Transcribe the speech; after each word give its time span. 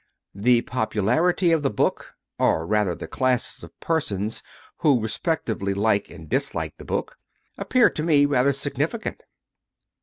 J 0.33 0.39
2. 0.39 0.41
The 0.41 0.61
popularity 0.63 1.51
of 1.51 1.61
the 1.61 1.69
book 1.69 2.15
or 2.39 2.65
rather, 2.65 2.95
the 2.95 3.07
classes 3.07 3.63
of 3.63 3.79
persons 3.79 4.41
who, 4.77 4.99
respectively, 4.99 5.75
like 5.75 6.09
and 6.09 6.27
dislike 6.27 6.75
the 6.79 6.85
book 6.85 7.19
appears 7.55 7.91
to 7.97 8.01
me 8.03 8.25
rather 8.25 8.51
significant. 8.51 9.21